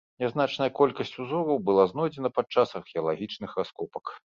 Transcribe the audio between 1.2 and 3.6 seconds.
узораў была знойдзена падчас археалагічных